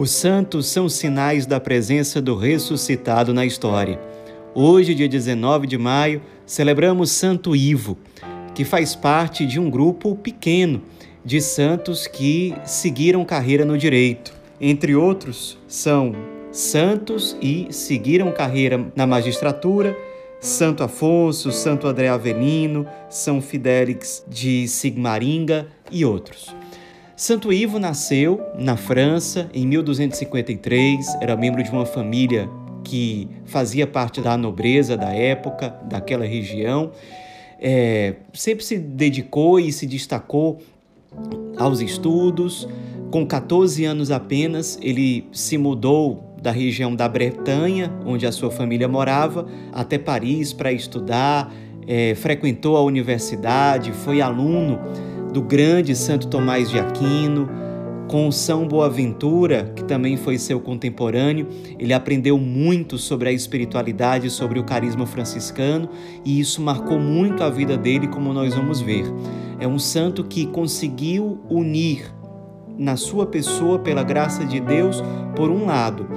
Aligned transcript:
Os 0.00 0.12
santos 0.12 0.64
são 0.64 0.88
sinais 0.88 1.44
da 1.44 1.60
presença 1.60 2.22
do 2.22 2.34
ressuscitado 2.34 3.34
na 3.34 3.44
história. 3.44 4.00
Hoje, 4.54 4.94
dia 4.94 5.06
19 5.06 5.66
de 5.66 5.76
maio, 5.76 6.22
celebramos 6.46 7.10
Santo 7.10 7.54
Ivo, 7.54 7.98
que 8.54 8.64
faz 8.64 8.94
parte 8.94 9.44
de 9.44 9.60
um 9.60 9.68
grupo 9.68 10.16
pequeno 10.16 10.80
de 11.22 11.38
santos 11.42 12.06
que 12.06 12.54
seguiram 12.64 13.26
carreira 13.26 13.62
no 13.62 13.76
direito. 13.76 14.32
Entre 14.58 14.96
outros, 14.96 15.58
são 15.68 16.14
santos 16.50 17.36
e 17.38 17.66
seguiram 17.70 18.32
carreira 18.32 18.90
na 18.96 19.06
magistratura, 19.06 19.94
Santo 20.40 20.82
Afonso, 20.82 21.52
Santo 21.52 21.86
André 21.86 22.08
Avelino, 22.08 22.86
São 23.10 23.42
Fidélix 23.42 24.24
de 24.26 24.66
Sigmaringa 24.66 25.66
e 25.92 26.06
outros. 26.06 26.56
Santo 27.20 27.52
Ivo 27.52 27.78
nasceu 27.78 28.40
na 28.58 28.78
França 28.78 29.50
em 29.52 29.66
1253, 29.66 31.18
era 31.20 31.36
membro 31.36 31.62
de 31.62 31.70
uma 31.70 31.84
família 31.84 32.48
que 32.82 33.28
fazia 33.44 33.86
parte 33.86 34.22
da 34.22 34.38
nobreza 34.38 34.96
da 34.96 35.12
época, 35.12 35.68
daquela 35.84 36.24
região. 36.24 36.92
É, 37.60 38.14
sempre 38.32 38.64
se 38.64 38.78
dedicou 38.78 39.60
e 39.60 39.70
se 39.70 39.86
destacou 39.86 40.62
aos 41.58 41.82
estudos. 41.82 42.66
Com 43.10 43.26
14 43.26 43.84
anos 43.84 44.10
apenas, 44.10 44.78
ele 44.80 45.26
se 45.30 45.58
mudou 45.58 46.34
da 46.40 46.50
região 46.50 46.96
da 46.96 47.06
Bretanha, 47.06 47.92
onde 48.06 48.26
a 48.26 48.32
sua 48.32 48.50
família 48.50 48.88
morava, 48.88 49.46
até 49.74 49.98
Paris 49.98 50.54
para 50.54 50.72
estudar. 50.72 51.52
É, 51.86 52.14
frequentou 52.14 52.78
a 52.78 52.82
universidade, 52.82 53.92
foi 53.92 54.22
aluno 54.22 54.78
do 55.32 55.42
grande 55.42 55.94
Santo 55.94 56.26
Tomás 56.26 56.70
de 56.70 56.78
Aquino, 56.78 57.48
com 58.08 58.32
São 58.32 58.66
Boaventura, 58.66 59.72
que 59.76 59.84
também 59.84 60.16
foi 60.16 60.36
seu 60.36 60.58
contemporâneo, 60.58 61.46
ele 61.78 61.92
aprendeu 61.92 62.36
muito 62.36 62.98
sobre 62.98 63.28
a 63.28 63.32
espiritualidade, 63.32 64.28
sobre 64.30 64.58
o 64.58 64.64
carisma 64.64 65.06
franciscano, 65.06 65.88
e 66.24 66.40
isso 66.40 66.60
marcou 66.60 66.98
muito 66.98 67.44
a 67.44 67.48
vida 67.48 67.76
dele, 67.76 68.08
como 68.08 68.32
nós 68.32 68.52
vamos 68.52 68.80
ver. 68.80 69.04
É 69.60 69.68
um 69.68 69.78
santo 69.78 70.24
que 70.24 70.46
conseguiu 70.46 71.38
unir 71.48 72.12
na 72.76 72.96
sua 72.96 73.26
pessoa, 73.26 73.78
pela 73.78 74.02
graça 74.02 74.44
de 74.44 74.58
Deus, 74.58 75.00
por 75.36 75.48
um 75.48 75.66
lado, 75.66 76.08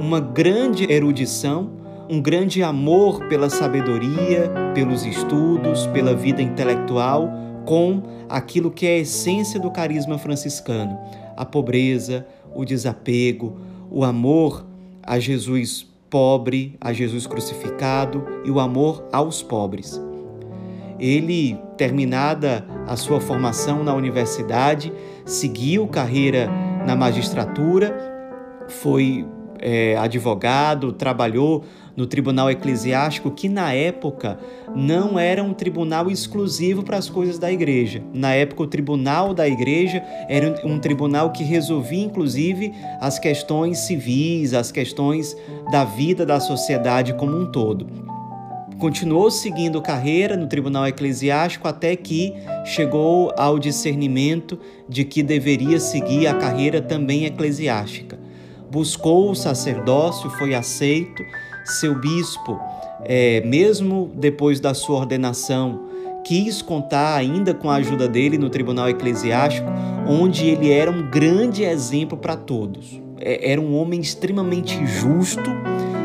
uma 0.00 0.18
grande 0.18 0.90
erudição, 0.90 1.70
um 2.10 2.20
grande 2.20 2.62
amor 2.64 3.26
pela 3.28 3.48
sabedoria, 3.48 4.50
pelos 4.74 5.04
estudos, 5.04 5.86
pela 5.88 6.14
vida 6.14 6.42
intelectual, 6.42 7.30
com 7.68 8.02
aquilo 8.30 8.70
que 8.70 8.86
é 8.86 8.94
a 8.94 8.98
essência 9.00 9.60
do 9.60 9.70
carisma 9.70 10.16
franciscano: 10.16 10.98
a 11.36 11.44
pobreza, 11.44 12.26
o 12.54 12.64
desapego, 12.64 13.58
o 13.90 14.04
amor 14.04 14.64
a 15.02 15.18
Jesus 15.18 15.86
pobre, 16.08 16.78
a 16.80 16.94
Jesus 16.94 17.26
crucificado 17.26 18.24
e 18.42 18.50
o 18.50 18.58
amor 18.58 19.06
aos 19.12 19.42
pobres. 19.42 20.00
Ele, 20.98 21.58
terminada 21.76 22.66
a 22.86 22.96
sua 22.96 23.20
formação 23.20 23.84
na 23.84 23.94
universidade, 23.94 24.90
seguiu 25.26 25.86
carreira 25.88 26.48
na 26.86 26.96
magistratura, 26.96 27.94
foi 28.66 29.26
é, 29.60 29.96
advogado, 29.96 30.92
trabalhou 30.92 31.64
no 31.96 32.06
tribunal 32.06 32.48
eclesiástico, 32.48 33.30
que 33.30 33.48
na 33.48 33.72
época 33.72 34.38
não 34.74 35.18
era 35.18 35.42
um 35.42 35.52
tribunal 35.52 36.08
exclusivo 36.08 36.84
para 36.84 36.96
as 36.96 37.10
coisas 37.10 37.40
da 37.40 37.50
igreja. 37.50 38.00
Na 38.14 38.32
época, 38.32 38.62
o 38.62 38.66
tribunal 38.68 39.34
da 39.34 39.48
igreja 39.48 40.00
era 40.28 40.64
um 40.64 40.78
tribunal 40.78 41.32
que 41.32 41.42
resolvia, 41.42 42.04
inclusive, 42.04 42.72
as 43.00 43.18
questões 43.18 43.78
civis, 43.78 44.54
as 44.54 44.70
questões 44.70 45.36
da 45.72 45.84
vida 45.84 46.24
da 46.24 46.38
sociedade 46.38 47.14
como 47.14 47.36
um 47.36 47.50
todo. 47.50 47.86
Continuou 48.78 49.28
seguindo 49.28 49.82
carreira 49.82 50.36
no 50.36 50.46
tribunal 50.46 50.86
eclesiástico 50.86 51.66
até 51.66 51.96
que 51.96 52.32
chegou 52.64 53.34
ao 53.36 53.58
discernimento 53.58 54.56
de 54.88 55.04
que 55.04 55.20
deveria 55.20 55.80
seguir 55.80 56.28
a 56.28 56.34
carreira 56.34 56.80
também 56.80 57.24
eclesiástica. 57.24 58.27
Buscou 58.70 59.30
o 59.30 59.34
sacerdócio, 59.34 60.30
foi 60.30 60.54
aceito 60.54 61.22
seu 61.64 61.94
bispo, 61.94 62.58
é, 63.04 63.42
mesmo 63.42 64.10
depois 64.14 64.60
da 64.60 64.74
sua 64.74 64.98
ordenação, 64.98 65.86
quis 66.24 66.60
contar 66.60 67.16
ainda 67.16 67.54
com 67.54 67.70
a 67.70 67.76
ajuda 67.76 68.08
dele 68.08 68.38
no 68.38 68.50
tribunal 68.50 68.88
eclesiástico, 68.88 69.68
onde 70.06 70.46
ele 70.46 70.70
era 70.70 70.90
um 70.90 71.10
grande 71.10 71.64
exemplo 71.64 72.18
para 72.18 72.36
todos. 72.36 73.00
É, 73.18 73.52
era 73.52 73.60
um 73.60 73.76
homem 73.76 74.00
extremamente 74.00 74.84
justo, 74.86 75.50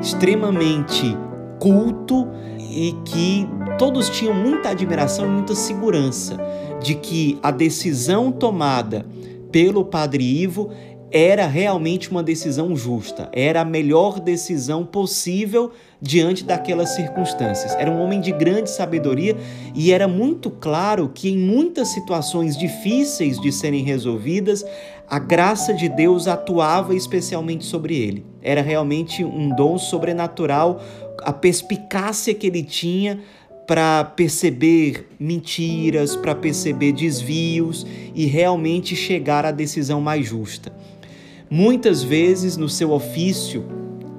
extremamente 0.00 1.16
culto 1.58 2.28
e 2.58 2.94
que 3.04 3.48
todos 3.78 4.08
tinham 4.10 4.34
muita 4.34 4.70
admiração 4.70 5.26
e 5.26 5.28
muita 5.28 5.54
segurança 5.54 6.36
de 6.82 6.94
que 6.94 7.38
a 7.42 7.50
decisão 7.50 8.30
tomada 8.30 9.06
pelo 9.50 9.84
Padre 9.84 10.22
Ivo 10.22 10.70
era 11.10 11.46
realmente 11.46 12.10
uma 12.10 12.22
decisão 12.22 12.74
justa, 12.74 13.28
era 13.32 13.60
a 13.60 13.64
melhor 13.64 14.18
decisão 14.18 14.84
possível 14.84 15.70
diante 16.00 16.44
daquelas 16.44 16.90
circunstâncias. 16.90 17.74
Era 17.76 17.90
um 17.90 18.00
homem 18.00 18.20
de 18.20 18.32
grande 18.32 18.70
sabedoria 18.70 19.36
e 19.74 19.92
era 19.92 20.08
muito 20.08 20.50
claro 20.50 21.10
que 21.14 21.30
em 21.30 21.38
muitas 21.38 21.88
situações 21.88 22.56
difíceis 22.56 23.40
de 23.40 23.52
serem 23.52 23.82
resolvidas, 23.82 24.64
a 25.08 25.18
graça 25.18 25.72
de 25.72 25.88
Deus 25.88 26.26
atuava 26.26 26.94
especialmente 26.94 27.64
sobre 27.64 27.96
ele. 27.96 28.26
Era 28.42 28.60
realmente 28.60 29.24
um 29.24 29.54
dom 29.54 29.78
sobrenatural, 29.78 30.82
a 31.22 31.32
perspicácia 31.32 32.34
que 32.34 32.46
ele 32.46 32.62
tinha 32.62 33.20
para 33.66 34.04
perceber 34.04 35.08
mentiras, 35.18 36.14
para 36.14 36.34
perceber 36.34 36.92
desvios 36.92 37.86
e 38.14 38.26
realmente 38.26 38.94
chegar 38.94 39.44
à 39.44 39.50
decisão 39.50 40.00
mais 40.00 40.24
justa. 40.24 40.72
Muitas 41.48 42.02
vezes 42.02 42.56
no 42.56 42.68
seu 42.68 42.90
ofício, 42.90 43.64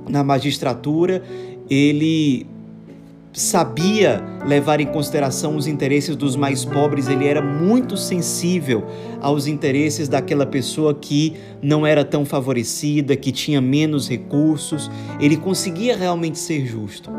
na 0.07 0.23
magistratura, 0.23 1.21
ele 1.69 2.47
sabia 3.33 4.23
levar 4.47 4.79
em 4.79 4.87
consideração 4.87 5.55
os 5.55 5.67
interesses 5.67 6.15
dos 6.15 6.35
mais 6.35 6.65
pobres, 6.65 7.07
ele 7.07 7.27
era 7.27 7.41
muito 7.41 7.95
sensível 7.95 8.83
aos 9.21 9.45
interesses 9.45 10.09
daquela 10.09 10.45
pessoa 10.45 10.93
que 10.95 11.33
não 11.61 11.85
era 11.85 12.03
tão 12.03 12.25
favorecida, 12.25 13.15
que 13.15 13.31
tinha 13.31 13.61
menos 13.61 14.09
recursos, 14.09 14.89
ele 15.19 15.37
conseguia 15.37 15.95
realmente 15.95 16.39
ser 16.39 16.65
justo. 16.65 17.11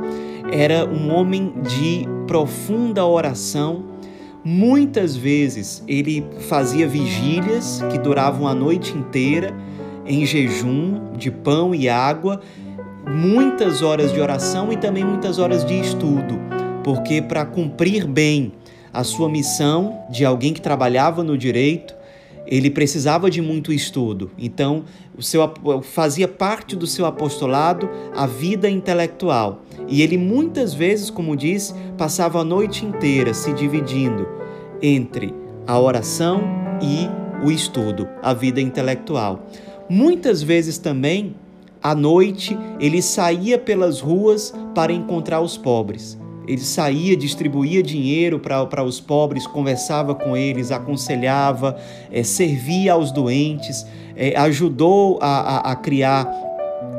Era 0.50 0.86
um 0.86 1.12
homem 1.14 1.52
de 1.62 2.04
profunda 2.26 3.04
oração. 3.04 3.84
Muitas 4.42 5.14
vezes 5.14 5.84
ele 5.86 6.24
fazia 6.48 6.88
vigílias 6.88 7.80
que 7.92 7.98
duravam 7.98 8.48
a 8.48 8.54
noite 8.54 8.96
inteira 8.96 9.54
em 10.08 10.24
jejum 10.24 11.12
de 11.16 11.30
pão 11.30 11.74
e 11.74 11.88
água, 11.88 12.40
muitas 13.06 13.82
horas 13.82 14.12
de 14.12 14.20
oração 14.20 14.72
e 14.72 14.76
também 14.76 15.04
muitas 15.04 15.38
horas 15.38 15.64
de 15.64 15.78
estudo, 15.78 16.38
porque 16.82 17.22
para 17.22 17.44
cumprir 17.44 18.06
bem 18.06 18.52
a 18.92 19.04
sua 19.04 19.28
missão 19.28 20.04
de 20.10 20.24
alguém 20.24 20.52
que 20.52 20.60
trabalhava 20.60 21.22
no 21.22 21.36
direito, 21.36 21.94
ele 22.46 22.70
precisava 22.70 23.30
de 23.30 23.42
muito 23.42 23.72
estudo. 23.72 24.30
Então, 24.38 24.84
o 25.16 25.22
seu 25.22 25.52
fazia 25.82 26.26
parte 26.26 26.74
do 26.74 26.86
seu 26.86 27.04
apostolado 27.04 27.88
a 28.16 28.26
vida 28.26 28.70
intelectual. 28.70 29.62
E 29.86 30.02
ele 30.02 30.16
muitas 30.16 30.72
vezes, 30.72 31.10
como 31.10 31.36
disse, 31.36 31.74
passava 31.96 32.40
a 32.40 32.44
noite 32.44 32.86
inteira 32.86 33.34
se 33.34 33.52
dividindo 33.52 34.26
entre 34.80 35.34
a 35.66 35.78
oração 35.78 36.42
e 36.80 37.08
o 37.46 37.50
estudo, 37.50 38.08
a 38.22 38.32
vida 38.32 38.60
intelectual. 38.60 39.46
Muitas 39.88 40.42
vezes 40.42 40.76
também, 40.76 41.34
à 41.82 41.94
noite, 41.94 42.58
ele 42.78 43.00
saía 43.00 43.58
pelas 43.58 44.00
ruas 44.00 44.52
para 44.74 44.92
encontrar 44.92 45.40
os 45.40 45.56
pobres. 45.56 46.18
Ele 46.46 46.60
saía, 46.60 47.16
distribuía 47.16 47.82
dinheiro 47.82 48.38
para 48.38 48.82
os 48.82 49.00
pobres, 49.00 49.46
conversava 49.46 50.14
com 50.14 50.36
eles, 50.36 50.70
aconselhava, 50.70 51.76
é, 52.10 52.22
servia 52.22 52.94
aos 52.94 53.12
doentes, 53.12 53.86
é, 54.16 54.36
ajudou 54.36 55.18
a, 55.20 55.70
a, 55.70 55.72
a 55.72 55.76
criar 55.76 56.26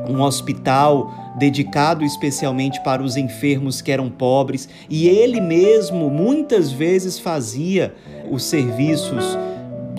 um 0.08 0.22
hospital 0.22 1.12
dedicado 1.38 2.04
especialmente 2.04 2.82
para 2.84 3.02
os 3.02 3.16
enfermos 3.16 3.82
que 3.82 3.92
eram 3.92 4.10
pobres, 4.10 4.68
e 4.90 5.08
ele 5.08 5.40
mesmo 5.40 6.10
muitas 6.10 6.72
vezes 6.72 7.18
fazia 7.18 7.96
os 8.30 8.44
serviços 8.44 9.38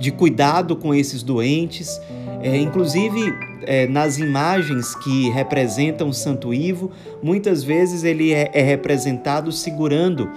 de 0.00 0.10
cuidado 0.10 0.74
com 0.74 0.94
esses 0.94 1.22
doentes. 1.22 2.00
É, 2.42 2.56
inclusive, 2.56 3.32
é, 3.62 3.86
nas 3.86 4.18
imagens 4.18 4.94
que 4.96 5.28
representam 5.28 6.10
Santo 6.12 6.54
Ivo, 6.54 6.90
muitas 7.22 7.62
vezes 7.62 8.02
ele 8.02 8.32
é, 8.32 8.50
é 8.54 8.62
representado 8.62 9.52
segurando 9.52 10.28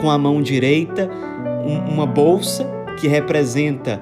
com 0.00 0.10
a 0.10 0.16
mão 0.16 0.42
direita 0.42 1.08
um, 1.66 1.92
uma 1.92 2.06
bolsa 2.06 2.66
que 2.98 3.06
representa 3.06 4.00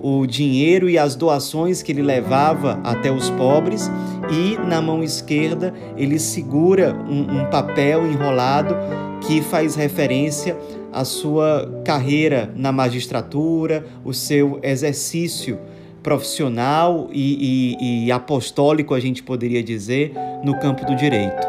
o 0.00 0.26
dinheiro 0.26 0.88
e 0.88 0.96
as 0.96 1.16
doações 1.16 1.82
que 1.82 1.90
ele 1.90 2.02
levava 2.02 2.78
até 2.84 3.10
os 3.10 3.30
pobres, 3.30 3.90
e 4.30 4.56
na 4.68 4.80
mão 4.80 5.02
esquerda 5.02 5.74
ele 5.96 6.18
segura 6.18 6.94
um, 7.08 7.40
um 7.40 7.50
papel 7.50 8.06
enrolado 8.06 8.76
que 9.20 9.42
faz 9.42 9.74
referência 9.74 10.56
à 10.92 11.04
sua 11.04 11.82
carreira 11.84 12.52
na 12.56 12.72
magistratura, 12.72 13.86
o 14.04 14.12
seu 14.12 14.58
exercício 14.62 15.58
profissional 16.02 17.08
e, 17.12 17.76
e, 17.80 18.06
e 18.06 18.12
apostólico, 18.12 18.94
a 18.94 19.00
gente 19.00 19.22
poderia 19.22 19.62
dizer, 19.62 20.12
no 20.44 20.58
campo 20.58 20.84
do 20.86 20.96
direito. 20.96 21.46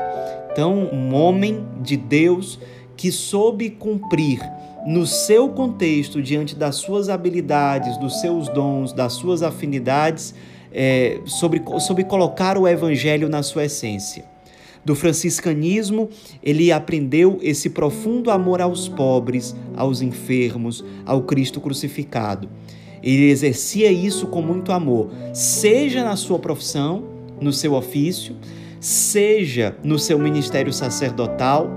Então, 0.51 0.89
um 0.91 1.13
homem 1.13 1.65
de 1.81 1.95
Deus 1.95 2.59
que 2.97 3.12
soube 3.12 3.69
cumprir 3.69 4.41
no 4.86 5.06
seu 5.06 5.50
contexto, 5.50 6.21
diante 6.21 6.56
das 6.56 6.75
suas 6.75 7.09
habilidades, 7.09 7.97
dos 7.97 8.19
seus 8.19 8.50
dons, 8.50 8.92
das 8.92 9.13
suas 9.13 9.44
afinidades, 9.44 10.33
é, 10.71 11.19
sobre, 11.25 11.62
sobre 11.80 12.03
colocar 12.03 12.57
o 12.57 12.68
evangelho 12.68 13.30
na 13.30 13.44
sua 13.44 13.65
essência. 13.65 14.25
Do 14.83 14.95
franciscanismo, 14.95 16.09
ele 16.41 16.71
aprendeu 16.71 17.37
esse 17.41 17.69
profundo 17.69 18.31
amor 18.31 18.61
aos 18.61 18.87
pobres, 18.87 19.55
aos 19.75 20.01
enfermos, 20.01 20.83
ao 21.05 21.23
Cristo 21.23 21.59
crucificado. 21.59 22.49
Ele 23.03 23.29
exercia 23.29 23.91
isso 23.91 24.27
com 24.27 24.41
muito 24.41 24.71
amor, 24.71 25.09
seja 25.33 26.03
na 26.03 26.15
sua 26.15 26.39
profissão, 26.39 27.03
no 27.39 27.53
seu 27.53 27.73
ofício, 27.73 28.35
seja 28.79 29.75
no 29.83 29.99
seu 29.99 30.17
ministério 30.17 30.71
sacerdotal, 30.73 31.69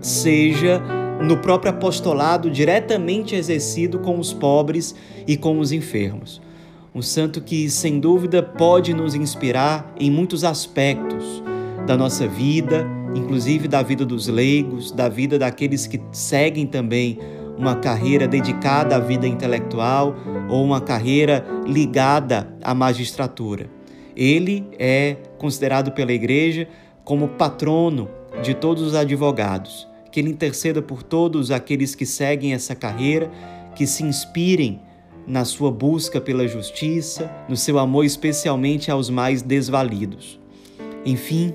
seja 0.00 0.80
no 1.22 1.36
próprio 1.36 1.70
apostolado 1.70 2.50
diretamente 2.50 3.36
exercido 3.36 3.98
com 4.00 4.18
os 4.18 4.32
pobres 4.32 4.94
e 5.26 5.36
com 5.36 5.58
os 5.58 5.70
enfermos. 5.70 6.40
Um 6.94 7.02
santo 7.02 7.40
que, 7.40 7.70
sem 7.70 8.00
dúvida, 8.00 8.42
pode 8.42 8.92
nos 8.92 9.14
inspirar 9.14 9.94
em 9.98 10.10
muitos 10.10 10.44
aspectos 10.44 11.42
da 11.86 11.96
nossa 11.96 12.26
vida, 12.26 12.86
inclusive 13.14 13.68
da 13.68 13.82
vida 13.82 14.04
dos 14.04 14.28
leigos, 14.28 14.90
da 14.90 15.08
vida 15.08 15.38
daqueles 15.38 15.86
que 15.86 16.00
seguem 16.12 16.66
também 16.66 17.18
uma 17.58 17.76
carreira 17.76 18.26
dedicada 18.26 18.96
à 18.96 18.98
vida 18.98 19.26
intelectual 19.26 20.14
ou 20.48 20.64
uma 20.64 20.80
carreira 20.80 21.44
ligada 21.66 22.52
à 22.62 22.74
magistratura. 22.74 23.68
Ele 24.16 24.66
é 24.78 25.16
considerado 25.38 25.92
pela 25.92 26.12
Igreja 26.12 26.68
como 27.04 27.28
patrono 27.28 28.08
de 28.42 28.54
todos 28.54 28.82
os 28.82 28.94
advogados 28.94 29.88
que 30.12 30.20
Ele 30.20 30.30
interceda 30.30 30.82
por 30.82 31.02
todos 31.02 31.50
aqueles 31.50 31.94
que 31.94 32.04
seguem 32.04 32.52
essa 32.52 32.74
carreira, 32.74 33.30
que 33.74 33.86
se 33.86 34.04
inspirem 34.04 34.80
na 35.26 35.44
sua 35.44 35.72
busca 35.72 36.20
pela 36.20 36.46
justiça, 36.46 37.30
no 37.48 37.56
seu 37.56 37.78
amor 37.78 38.04
especialmente 38.04 38.90
aos 38.90 39.08
mais 39.08 39.40
desvalidos. 39.40 40.38
Enfim, 41.04 41.54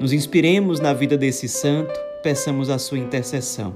nos 0.00 0.14
inspiremos 0.14 0.80
na 0.80 0.94
vida 0.94 1.18
desse 1.18 1.46
santo, 1.46 1.92
peçamos 2.22 2.70
a 2.70 2.78
sua 2.78 2.98
intercessão. 2.98 3.74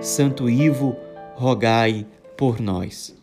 Santo 0.00 0.48
Ivo, 0.48 0.96
rogai 1.34 2.06
por 2.34 2.58
nós. 2.58 3.14